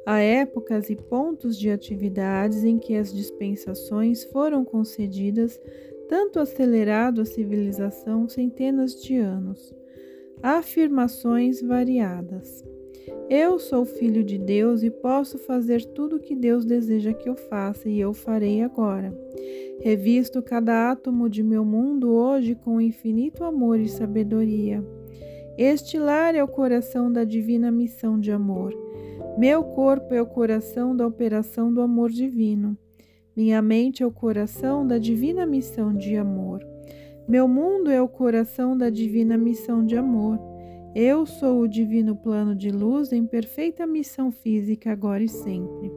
Há 0.06 0.20
épocas 0.20 0.90
e 0.90 0.96
pontos 0.96 1.58
de 1.58 1.70
atividades 1.70 2.64
em 2.64 2.80
que 2.80 2.96
as 2.96 3.14
dispensações 3.14 4.24
foram 4.24 4.66
concedidas, 4.66 5.60
tanto 6.08 6.40
acelerado 6.40 7.22
a 7.22 7.26
civilização 7.26 8.28
centenas 8.28 9.00
de 9.00 9.18
anos. 9.18 9.72
Afirmações 10.42 11.62
variadas. 11.62 12.64
Eu 13.30 13.60
sou 13.60 13.86
filho 13.86 14.24
de 14.24 14.40
Deus 14.40 14.82
e 14.82 14.90
posso 14.90 15.38
fazer 15.38 15.86
tudo 15.86 16.16
o 16.16 16.20
que 16.20 16.34
Deus 16.34 16.66
deseja 16.66 17.14
que 17.14 17.30
eu 17.30 17.36
faça, 17.36 17.88
e 17.88 18.00
eu 18.00 18.12
farei 18.12 18.64
agora. 18.64 19.16
Revisto 19.82 20.42
cada 20.42 20.90
átomo 20.90 21.30
de 21.30 21.44
meu 21.44 21.64
mundo 21.64 22.12
hoje 22.12 22.56
com 22.56 22.82
infinito 22.82 23.44
amor 23.44 23.80
e 23.80 23.88
sabedoria. 23.88 24.84
Este 25.56 26.00
lar 26.00 26.34
é 26.34 26.44
o 26.44 26.48
coração 26.48 27.14
da 27.14 27.24
divina 27.24 27.70
missão 27.70 28.20
de 28.20 28.32
amor. 28.32 28.74
Meu 29.38 29.64
corpo 29.64 30.12
é 30.12 30.20
o 30.20 30.26
coração 30.26 30.96
da 30.96 31.06
operação 31.06 31.72
do 31.72 31.82
amor 31.82 32.10
divino. 32.10 32.76
Minha 33.36 33.62
mente 33.62 34.02
é 34.02 34.08
o 34.08 34.12
coração 34.12 34.88
da 34.88 34.98
divina 34.98 35.46
missão 35.46 35.96
de 35.96 36.16
amor. 36.16 36.66
Meu 37.28 37.48
mundo 37.48 37.92
é 37.92 38.02
o 38.02 38.08
coração 38.08 38.76
da 38.76 38.90
divina 38.90 39.38
missão 39.38 39.86
de 39.86 39.96
amor. 39.96 40.49
Eu 40.96 41.24
sou 41.26 41.62
o 41.62 41.68
divino 41.68 42.16
plano 42.16 42.56
de 42.56 42.72
luz 42.72 43.12
em 43.12 43.24
perfeita 43.24 43.86
missão 43.86 44.32
física 44.32 44.92
agora 44.92 45.24
e 45.24 45.30
sempre. 45.30 45.92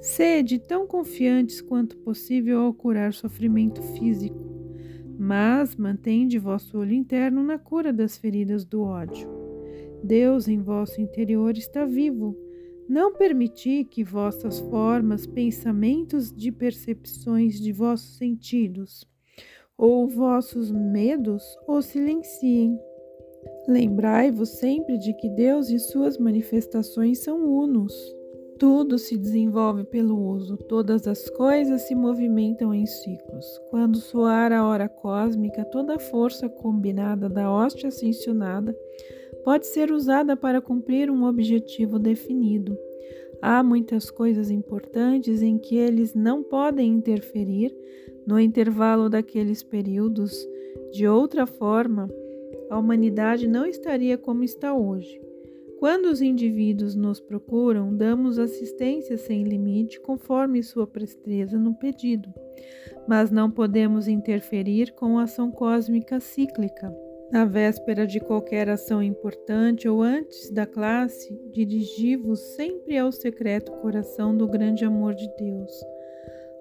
Sede 0.00 0.58
tão 0.58 0.84
confiantes 0.84 1.60
quanto 1.60 1.96
possível 1.98 2.60
ao 2.60 2.74
curar 2.74 3.14
sofrimento 3.14 3.80
físico, 3.80 4.36
mas 5.16 5.76
mantende 5.76 6.40
vosso 6.40 6.76
olho 6.76 6.92
interno 6.92 7.42
na 7.44 7.56
cura 7.56 7.92
das 7.92 8.18
feridas 8.18 8.64
do 8.64 8.82
ódio. 8.82 9.28
Deus 10.02 10.48
em 10.48 10.60
vosso 10.60 11.00
interior 11.00 11.56
está 11.56 11.84
vivo. 11.84 12.36
Não 12.88 13.14
permiti 13.14 13.84
que 13.84 14.02
vossas 14.02 14.58
formas, 14.58 15.24
pensamentos 15.24 16.32
de 16.32 16.50
percepções 16.50 17.60
de 17.60 17.72
vossos 17.72 18.18
sentidos 18.18 19.08
ou 19.78 20.06
vossos 20.08 20.70
medos 20.70 21.42
o 21.66 21.80
silenciem. 21.80 22.76
Lembrai-vos 23.66 24.50
sempre 24.50 24.98
de 24.98 25.14
que 25.14 25.28
Deus 25.30 25.70
e 25.70 25.78
suas 25.78 26.18
manifestações 26.18 27.20
são 27.20 27.44
unos. 27.44 27.94
Tudo 28.58 28.98
se 28.98 29.16
desenvolve 29.16 29.84
pelo 29.84 30.16
uso, 30.16 30.56
todas 30.56 31.08
as 31.08 31.28
coisas 31.30 31.82
se 31.82 31.94
movimentam 31.94 32.72
em 32.72 32.86
ciclos. 32.86 33.46
Quando 33.70 33.98
soar 33.98 34.52
a 34.52 34.64
hora 34.66 34.88
cósmica, 34.88 35.64
toda 35.64 35.96
a 35.96 35.98
força 35.98 36.48
combinada 36.48 37.28
da 37.28 37.50
hoste 37.50 37.86
ascensionada 37.86 38.76
pode 39.44 39.66
ser 39.66 39.90
usada 39.90 40.36
para 40.36 40.60
cumprir 40.60 41.10
um 41.10 41.24
objetivo 41.24 41.98
definido. 41.98 42.78
Há 43.42 43.62
muitas 43.62 44.10
coisas 44.10 44.50
importantes 44.50 45.42
em 45.42 45.58
que 45.58 45.76
eles 45.76 46.14
não 46.14 46.42
podem 46.42 46.92
interferir 46.92 47.76
no 48.26 48.38
intervalo 48.38 49.08
daqueles 49.10 49.62
períodos. 49.62 50.34
De 50.92 51.06
outra 51.06 51.44
forma, 51.46 52.08
a 52.74 52.78
humanidade 52.78 53.46
não 53.46 53.64
estaria 53.64 54.18
como 54.18 54.42
está 54.42 54.74
hoje. 54.74 55.20
Quando 55.78 56.06
os 56.06 56.20
indivíduos 56.20 56.96
nos 56.96 57.20
procuram, 57.20 57.94
damos 57.94 58.36
assistência 58.36 59.16
sem 59.16 59.44
limite 59.44 60.00
conforme 60.00 60.60
sua 60.60 60.84
presteza 60.84 61.56
no 61.56 61.74
pedido, 61.74 62.28
mas 63.06 63.30
não 63.30 63.48
podemos 63.48 64.08
interferir 64.08 64.92
com 64.94 65.18
a 65.18 65.22
ação 65.22 65.52
cósmica 65.52 66.18
cíclica. 66.18 66.92
Na 67.30 67.44
véspera 67.44 68.08
de 68.08 68.18
qualquer 68.18 68.68
ação 68.68 69.00
importante 69.00 69.88
ou 69.88 70.02
antes 70.02 70.50
da 70.50 70.66
classe, 70.66 71.32
dirigi-vos 71.52 72.40
sempre 72.56 72.98
ao 72.98 73.12
secreto 73.12 73.70
coração 73.70 74.36
do 74.36 74.48
grande 74.48 74.84
amor 74.84 75.14
de 75.14 75.28
Deus. 75.36 75.72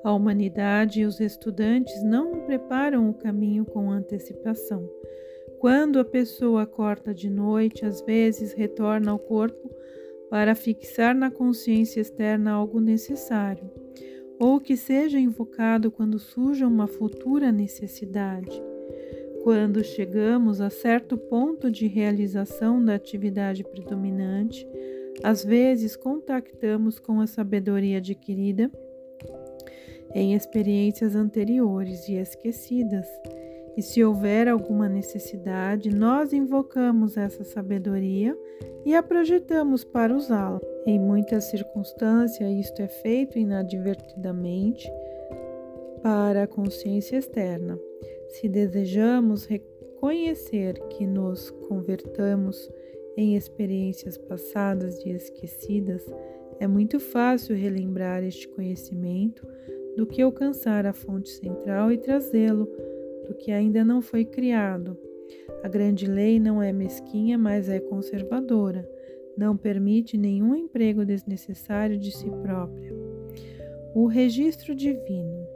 A 0.03 0.13
humanidade 0.13 1.01
e 1.01 1.05
os 1.05 1.19
estudantes 1.19 2.03
não 2.03 2.45
preparam 2.45 3.09
o 3.09 3.15
caminho 3.15 3.65
com 3.65 3.89
antecipação 3.89 4.87
quando 5.63 5.97
a 5.97 6.03
pessoa 6.03 6.63
acorda 6.63 7.13
de 7.13 7.29
noite, 7.29 7.85
às 7.85 8.01
vezes 8.01 8.51
retorna 8.51 9.11
ao 9.11 9.17
corpo 9.17 9.71
para 10.29 10.55
fixar 10.55 11.15
na 11.15 11.31
consciência 11.31 12.01
externa 12.01 12.51
algo 12.51 12.81
necessário, 12.81 13.71
ou 14.37 14.59
que 14.59 14.75
seja 14.75 15.17
invocado 15.17 15.89
quando 15.89 16.19
surja 16.19 16.67
uma 16.67 16.85
futura 16.85 17.49
necessidade. 17.49 18.61
Quando 19.41 19.81
chegamos 19.85 20.59
a 20.59 20.69
certo 20.69 21.17
ponto 21.17 21.71
de 21.71 21.87
realização 21.87 22.83
da 22.83 22.95
atividade 22.95 23.63
predominante, 23.63 24.67
às 25.23 25.45
vezes 25.45 25.95
contactamos 25.95 26.99
com 26.99 27.21
a 27.21 27.25
sabedoria 27.25 27.99
adquirida 27.99 28.69
em 30.13 30.33
experiências 30.33 31.15
anteriores 31.15 32.09
e 32.09 32.15
esquecidas 32.15 33.07
e 33.75 33.81
se 33.81 34.03
houver 34.03 34.47
alguma 34.47 34.87
necessidade, 34.87 35.89
nós 35.89 36.31
invocamos 36.33 37.17
essa 37.17 37.43
sabedoria 37.43 38.37
e 38.85 38.93
a 38.95 39.01
projetamos 39.01 39.83
para 39.83 40.15
usá-la. 40.15 40.61
Em 40.85 40.99
muitas 40.99 41.45
circunstâncias, 41.45 42.51
isto 42.51 42.81
é 42.81 42.87
feito 42.87 43.39
inadvertidamente 43.39 44.91
para 46.01 46.43
a 46.43 46.47
consciência 46.47 47.17
externa. 47.17 47.79
Se 48.27 48.47
desejamos 48.49 49.45
reconhecer 49.45 50.73
que 50.89 51.07
nos 51.07 51.49
convertamos 51.49 52.69
em 53.15 53.35
experiências 53.35 54.17
passadas 54.17 54.99
e 55.05 55.09
esquecidas, 55.09 56.03
é 56.59 56.67
muito 56.67 56.99
fácil 56.99 57.55
relembrar 57.55 58.23
este 58.23 58.47
conhecimento 58.47 59.47
do 59.95 60.05
que 60.05 60.21
alcançar 60.21 60.85
a 60.85 60.93
fonte 60.93 61.29
central 61.29 61.91
e 61.91 61.97
trazê-lo 61.97 62.67
do 63.27 63.33
que 63.33 63.51
ainda 63.51 63.83
não 63.83 64.01
foi 64.01 64.25
criado. 64.25 64.97
A 65.63 65.67
grande 65.67 66.05
lei 66.05 66.39
não 66.39 66.61
é 66.61 66.73
mesquinha, 66.73 67.37
mas 67.37 67.69
é 67.69 67.79
conservadora. 67.79 68.87
Não 69.37 69.57
permite 69.57 70.17
nenhum 70.17 70.55
emprego 70.55 71.05
desnecessário 71.05 71.97
de 71.97 72.11
si 72.11 72.29
própria. 72.29 72.93
O 73.95 74.05
registro 74.05 74.75
divino. 74.75 75.47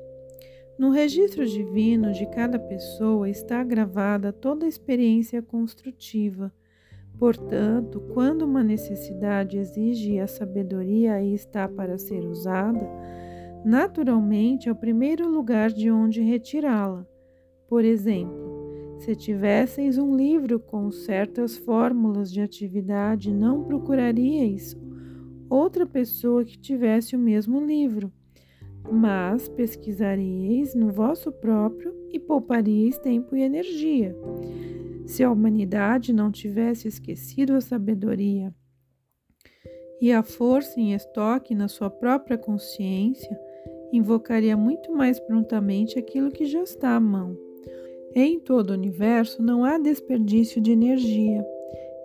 No 0.77 0.91
registro 0.91 1.45
divino 1.45 2.11
de 2.11 2.25
cada 2.27 2.59
pessoa 2.59 3.29
está 3.29 3.63
gravada 3.63 4.31
toda 4.31 4.65
a 4.65 4.69
experiência 4.69 5.41
construtiva. 5.41 6.53
Portanto, 7.17 7.99
quando 8.13 8.43
uma 8.43 8.63
necessidade 8.63 9.57
exige 9.57 10.19
a 10.19 10.27
sabedoria 10.27 11.19
e 11.19 11.33
está 11.33 11.67
para 11.67 11.97
ser 11.97 12.23
usada, 12.25 12.87
naturalmente 13.65 14.69
é 14.69 14.71
o 14.71 14.75
primeiro 14.75 15.27
lugar 15.27 15.71
de 15.71 15.89
onde 15.89 16.21
retirá-la. 16.21 17.07
Por 17.67 17.83
exemplo, 17.83 18.47
se 18.99 19.15
tivesseis 19.15 19.97
um 19.97 20.15
livro 20.15 20.59
com 20.59 20.89
certas 20.91 21.57
fórmulas 21.57 22.31
de 22.31 22.41
atividade, 22.41 23.31
não 23.31 23.63
procuraríeis 23.63 24.75
outra 25.49 25.85
pessoa 25.85 26.43
que 26.43 26.57
tivesse 26.57 27.15
o 27.15 27.19
mesmo 27.19 27.63
livro, 27.63 28.11
mas 28.91 29.47
pesquisaríeis 29.49 30.73
no 30.73 30.91
vosso 30.91 31.31
próprio 31.31 31.93
e 32.11 32.19
pouparíeis 32.19 32.97
tempo 32.97 33.35
e 33.35 33.41
energia. 33.41 34.15
Se 35.05 35.23
a 35.23 35.31
humanidade 35.31 36.11
não 36.11 36.31
tivesse 36.31 36.87
esquecido 36.87 37.53
a 37.53 37.61
sabedoria 37.61 38.53
e 40.01 40.11
a 40.11 40.21
força 40.21 40.79
em 40.79 40.93
estoque 40.93 41.55
na 41.55 41.67
sua 41.67 41.89
própria 41.89 42.37
consciência, 42.37 43.39
invocaria 43.91 44.55
muito 44.57 44.91
mais 44.91 45.19
prontamente 45.19 45.97
aquilo 45.97 46.31
que 46.31 46.45
já 46.45 46.61
está 46.61 46.95
à 46.95 46.99
mão. 46.99 47.46
Em 48.15 48.39
todo 48.39 48.71
o 48.71 48.73
universo 48.73 49.41
não 49.41 49.63
há 49.63 49.77
desperdício 49.77 50.61
de 50.61 50.71
energia, 50.71 51.45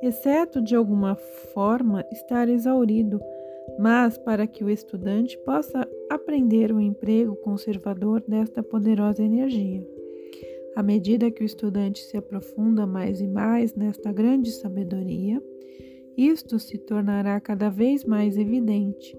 exceto 0.02 0.60
de 0.60 0.74
alguma 0.74 1.14
forma 1.54 2.04
estar 2.12 2.48
exaurido, 2.48 3.20
mas 3.78 4.18
para 4.18 4.46
que 4.46 4.64
o 4.64 4.70
estudante 4.70 5.38
possa 5.38 5.88
aprender 6.10 6.72
o 6.72 6.80
emprego 6.80 7.36
conservador 7.36 8.22
desta 8.26 8.62
poderosa 8.62 9.22
energia. 9.22 9.86
À 10.74 10.82
medida 10.82 11.30
que 11.30 11.42
o 11.42 11.46
estudante 11.46 12.00
se 12.00 12.16
aprofunda 12.16 12.86
mais 12.86 13.20
e 13.20 13.26
mais 13.26 13.74
nesta 13.74 14.10
grande 14.12 14.50
sabedoria, 14.50 15.42
isto 16.16 16.58
se 16.58 16.78
tornará 16.78 17.40
cada 17.40 17.68
vez 17.68 18.04
mais 18.04 18.36
evidente. 18.36 19.16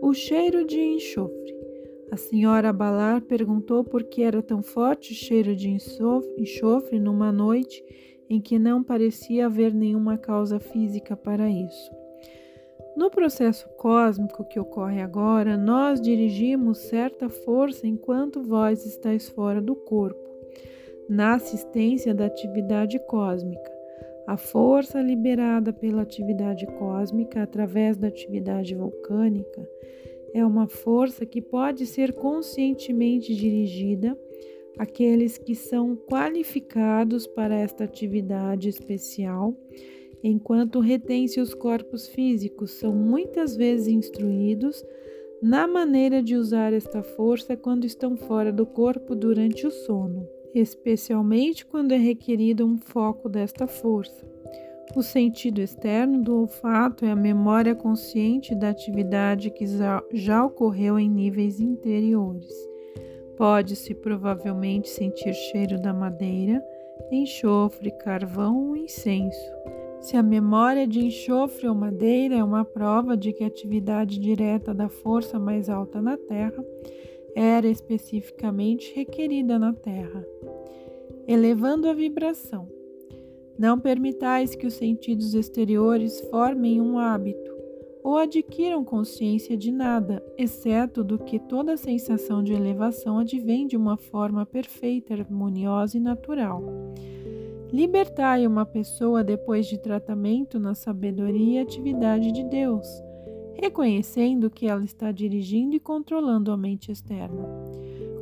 O 0.00 0.12
cheiro 0.12 0.66
de 0.66 0.80
enxofre 0.80 1.53
a 2.14 2.16
senhora 2.16 2.72
Balar 2.72 3.22
perguntou 3.22 3.82
por 3.82 4.04
que 4.04 4.22
era 4.22 4.40
tão 4.40 4.62
forte 4.62 5.10
o 5.10 5.16
cheiro 5.16 5.56
de 5.56 5.68
enxofre 5.68 7.00
numa 7.00 7.32
noite 7.32 7.84
em 8.30 8.40
que 8.40 8.56
não 8.56 8.84
parecia 8.84 9.46
haver 9.46 9.74
nenhuma 9.74 10.16
causa 10.16 10.60
física 10.60 11.16
para 11.16 11.50
isso. 11.50 11.90
No 12.96 13.10
processo 13.10 13.68
cósmico 13.70 14.44
que 14.44 14.60
ocorre 14.60 15.02
agora, 15.02 15.56
nós 15.56 16.00
dirigimos 16.00 16.78
certa 16.78 17.28
força 17.28 17.84
enquanto 17.84 18.44
vós 18.44 18.86
estáis 18.86 19.28
fora 19.28 19.60
do 19.60 19.74
corpo, 19.74 20.30
na 21.08 21.34
assistência 21.34 22.14
da 22.14 22.26
atividade 22.26 22.96
cósmica. 23.08 23.72
A 24.24 24.36
força 24.36 25.02
liberada 25.02 25.72
pela 25.72 26.02
atividade 26.02 26.64
cósmica 26.78 27.42
através 27.42 27.96
da 27.96 28.06
atividade 28.06 28.72
vulcânica 28.72 29.68
é 30.34 30.44
uma 30.44 30.66
força 30.66 31.24
que 31.24 31.40
pode 31.40 31.86
ser 31.86 32.12
conscientemente 32.12 33.32
dirigida 33.32 34.18
àqueles 34.76 35.38
que 35.38 35.54
são 35.54 35.94
qualificados 35.94 37.24
para 37.24 37.54
esta 37.54 37.84
atividade 37.84 38.68
especial, 38.68 39.56
enquanto 40.24 40.80
retém 40.80 41.28
seus 41.28 41.54
corpos 41.54 42.08
físicos, 42.08 42.72
são 42.72 42.92
muitas 42.92 43.56
vezes 43.56 43.86
instruídos 43.86 44.84
na 45.40 45.68
maneira 45.68 46.20
de 46.20 46.34
usar 46.34 46.72
esta 46.72 47.00
força 47.00 47.56
quando 47.56 47.84
estão 47.84 48.16
fora 48.16 48.52
do 48.52 48.66
corpo 48.66 49.14
durante 49.14 49.64
o 49.64 49.70
sono, 49.70 50.28
especialmente 50.52 51.64
quando 51.64 51.92
é 51.92 51.98
requerido 51.98 52.66
um 52.66 52.76
foco 52.76 53.28
desta 53.28 53.68
força. 53.68 54.33
O 54.94 55.02
sentido 55.02 55.60
externo 55.60 56.22
do 56.22 56.40
olfato 56.40 57.04
é 57.04 57.10
a 57.10 57.16
memória 57.16 57.74
consciente 57.74 58.54
da 58.54 58.68
atividade 58.68 59.50
que 59.50 59.64
já 60.12 60.44
ocorreu 60.44 60.98
em 60.98 61.08
níveis 61.08 61.58
interiores. 61.58 62.52
Pode-se 63.36 63.92
provavelmente 63.94 64.88
sentir 64.88 65.34
cheiro 65.34 65.80
da 65.80 65.92
madeira, 65.92 66.64
enxofre, 67.10 67.90
carvão 67.90 68.68
ou 68.68 68.76
incenso. 68.76 69.52
Se 70.00 70.16
a 70.16 70.22
memória 70.22 70.86
de 70.86 71.00
enxofre 71.00 71.66
ou 71.66 71.74
madeira 71.74 72.36
é 72.36 72.44
uma 72.44 72.64
prova 72.64 73.16
de 73.16 73.32
que 73.32 73.42
a 73.42 73.48
atividade 73.48 74.20
direta 74.20 74.72
da 74.72 74.88
força 74.88 75.38
mais 75.38 75.68
alta 75.68 76.00
na 76.00 76.16
Terra 76.16 76.64
era 77.34 77.66
especificamente 77.66 78.94
requerida 78.94 79.58
na 79.58 79.72
Terra, 79.72 80.24
elevando 81.26 81.88
a 81.88 81.92
vibração. 81.92 82.68
Não 83.58 83.78
permitais 83.78 84.54
que 84.54 84.66
os 84.66 84.74
sentidos 84.74 85.34
exteriores 85.34 86.20
formem 86.30 86.80
um 86.80 86.98
hábito 86.98 87.54
ou 88.04 88.18
adquiram 88.18 88.84
consciência 88.84 89.56
de 89.56 89.72
nada, 89.72 90.22
exceto 90.36 91.02
do 91.02 91.18
que 91.18 91.38
toda 91.38 91.74
sensação 91.74 92.42
de 92.42 92.52
elevação 92.52 93.18
advém 93.18 93.66
de 93.66 93.78
uma 93.78 93.96
forma 93.96 94.44
perfeita, 94.44 95.14
harmoniosa 95.14 95.96
e 95.96 96.00
natural. 96.00 96.62
Libertai 97.72 98.46
uma 98.46 98.66
pessoa 98.66 99.24
depois 99.24 99.66
de 99.66 99.78
tratamento 99.78 100.58
na 100.58 100.74
sabedoria 100.74 101.60
e 101.60 101.62
atividade 101.62 102.30
de 102.30 102.44
Deus, 102.44 102.86
reconhecendo 103.54 104.50
que 104.50 104.66
ela 104.66 104.84
está 104.84 105.10
dirigindo 105.10 105.74
e 105.74 105.80
controlando 105.80 106.52
a 106.52 106.58
mente 106.58 106.92
externa. 106.92 107.48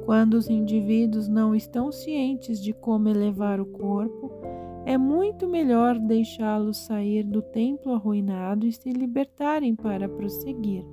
Quando 0.04 0.34
os 0.34 0.48
indivíduos 0.48 1.28
não 1.28 1.54
estão 1.54 1.90
cientes 1.90 2.62
de 2.62 2.72
como 2.72 3.08
elevar 3.08 3.60
o 3.60 3.66
corpo, 3.66 4.41
é 4.84 4.98
muito 4.98 5.48
melhor 5.48 5.98
deixá-los 5.98 6.78
sair 6.78 7.22
do 7.22 7.40
templo 7.40 7.92
arruinado 7.92 8.66
e 8.66 8.72
se 8.72 8.90
libertarem 8.90 9.76
para 9.76 10.08
prosseguir. 10.08 10.84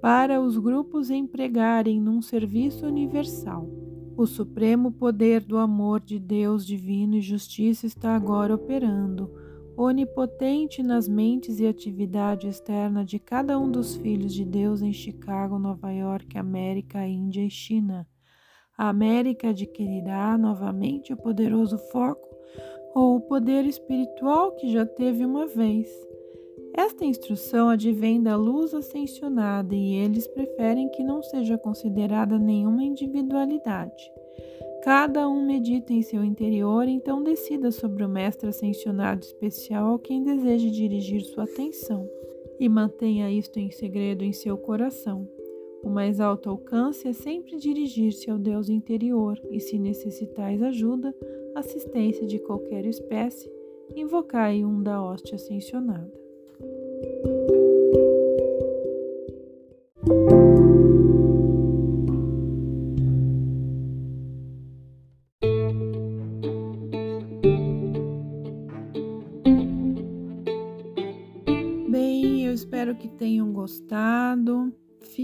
Para 0.00 0.40
os 0.40 0.56
grupos 0.56 1.10
empregarem 1.10 2.00
num 2.00 2.22
serviço 2.22 2.86
universal. 2.86 3.68
O 4.16 4.26
supremo 4.26 4.90
poder 4.90 5.42
do 5.44 5.58
amor 5.58 6.00
de 6.00 6.18
Deus 6.18 6.66
divino 6.66 7.16
e 7.16 7.20
justiça 7.20 7.86
está 7.86 8.16
agora 8.16 8.54
operando, 8.54 9.30
onipotente 9.76 10.82
nas 10.82 11.06
mentes 11.06 11.60
e 11.60 11.66
atividade 11.66 12.48
externa 12.48 13.04
de 13.04 13.18
cada 13.18 13.58
um 13.58 13.70
dos 13.70 13.94
filhos 13.96 14.32
de 14.32 14.44
Deus 14.44 14.82
em 14.82 14.92
Chicago, 14.92 15.58
Nova 15.58 15.92
York, 15.92 16.36
América, 16.36 17.06
Índia 17.06 17.44
e 17.44 17.50
China. 17.50 18.08
A 18.76 18.88
América 18.88 19.50
adquirirá 19.50 20.36
novamente 20.38 21.12
o 21.12 21.16
poderoso 21.16 21.78
foco 21.90 22.27
ou 22.98 23.14
o 23.14 23.20
poder 23.20 23.64
espiritual 23.64 24.50
que 24.56 24.72
já 24.72 24.84
teve 24.84 25.24
uma 25.24 25.46
vez. 25.46 25.88
Esta 26.74 27.04
instrução 27.04 27.68
advém 27.68 28.20
da 28.20 28.34
luz 28.34 28.74
ascensionada 28.74 29.72
e 29.72 29.94
eles 29.94 30.26
preferem 30.26 30.88
que 30.88 31.04
não 31.04 31.22
seja 31.22 31.56
considerada 31.56 32.36
nenhuma 32.36 32.82
individualidade. 32.82 34.10
Cada 34.82 35.28
um 35.28 35.46
medita 35.46 35.92
em 35.92 36.02
seu 36.02 36.24
interior, 36.24 36.88
então 36.88 37.22
decida 37.22 37.70
sobre 37.70 38.04
o 38.04 38.08
mestre 38.08 38.48
ascensionado 38.48 39.24
especial 39.24 39.94
a 39.94 39.98
quem 40.00 40.24
deseje 40.24 40.68
dirigir 40.68 41.22
sua 41.22 41.44
atenção 41.44 42.04
e 42.58 42.68
mantenha 42.68 43.30
isto 43.30 43.60
em 43.60 43.70
segredo 43.70 44.24
em 44.24 44.32
seu 44.32 44.58
coração. 44.58 45.37
O 45.82 45.88
mais 45.88 46.20
alto 46.20 46.50
alcance 46.50 47.08
é 47.08 47.12
sempre 47.12 47.56
dirigir-se 47.56 48.30
ao 48.30 48.38
Deus 48.38 48.68
interior 48.68 49.40
e, 49.50 49.60
se 49.60 49.78
necessitais 49.78 50.62
ajuda, 50.62 51.14
assistência 51.54 52.26
de 52.26 52.38
qualquer 52.38 52.84
espécie, 52.84 53.50
invocai 53.96 54.64
um 54.64 54.82
da 54.82 55.02
hoste 55.02 55.34
ascensionada. 55.34 56.12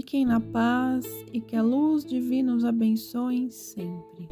Fiquem 0.05 0.23
na 0.23 0.39
paz 0.39 1.03
e 1.33 1.41
que 1.41 1.55
a 1.55 1.63
luz 1.63 2.05
divina 2.05 2.53
os 2.53 2.63
abençoe 2.63 3.49
sempre. 3.51 4.27